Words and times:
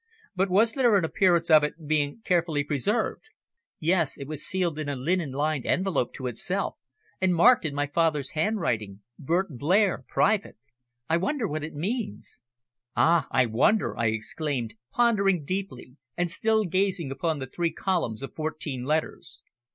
"But 0.35 0.49
was 0.49 0.71
there 0.73 0.97
an 0.97 1.05
appearance 1.05 1.51
of 1.51 1.63
it 1.63 1.85
being 1.85 2.21
carefully 2.25 2.63
preserved?" 2.63 3.29
"Yes, 3.79 4.17
it 4.17 4.27
was 4.27 4.43
sealed 4.43 4.79
in 4.79 4.89
a 4.89 4.95
linen 4.95 5.31
lined 5.31 5.63
envelope 5.67 6.11
to 6.15 6.25
itself, 6.25 6.75
and 7.21 7.35
marked 7.35 7.65
in 7.65 7.75
my 7.75 7.85
father's 7.85 8.31
handwriting, 8.31 9.01
`Burton 9.23 9.59
Blair 9.59 10.03
private.' 10.09 10.57
I 11.07 11.17
wonder 11.17 11.47
what 11.47 11.63
it 11.63 11.75
means?" 11.75 12.41
"Ah! 12.95 13.27
I 13.29 13.45
wonder," 13.45 13.95
I 13.95 14.07
exclaimed, 14.07 14.73
pondering 14.91 15.43
deeply, 15.45 15.97
and 16.17 16.31
still 16.31 16.65
gazing 16.65 17.11
upon 17.11 17.37
the 17.37 17.45
three 17.45 17.71
columns 17.71 18.23
of 18.23 18.33
fourteen 18.33 18.83
letters. 18.85 19.43